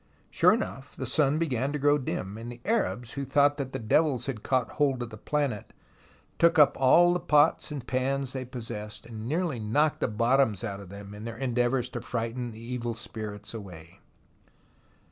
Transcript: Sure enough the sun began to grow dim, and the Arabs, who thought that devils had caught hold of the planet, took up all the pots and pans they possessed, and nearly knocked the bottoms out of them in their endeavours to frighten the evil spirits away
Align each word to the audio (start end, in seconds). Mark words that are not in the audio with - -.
Sure 0.31 0.51
enough 0.51 0.95
the 0.95 1.05
sun 1.05 1.37
began 1.37 1.71
to 1.71 1.77
grow 1.77 1.99
dim, 1.99 2.35
and 2.35 2.51
the 2.51 2.59
Arabs, 2.65 3.13
who 3.13 3.23
thought 3.23 3.57
that 3.57 3.87
devils 3.87 4.25
had 4.25 4.41
caught 4.41 4.67
hold 4.71 5.03
of 5.03 5.11
the 5.11 5.15
planet, 5.15 5.73
took 6.39 6.57
up 6.57 6.75
all 6.79 7.13
the 7.13 7.19
pots 7.19 7.69
and 7.71 7.85
pans 7.85 8.33
they 8.33 8.43
possessed, 8.43 9.05
and 9.05 9.27
nearly 9.29 9.59
knocked 9.59 9.99
the 9.99 10.07
bottoms 10.07 10.63
out 10.63 10.79
of 10.79 10.89
them 10.89 11.13
in 11.13 11.23
their 11.23 11.37
endeavours 11.37 11.87
to 11.87 12.01
frighten 12.01 12.51
the 12.51 12.59
evil 12.59 12.95
spirits 12.95 13.53
away 13.53 13.99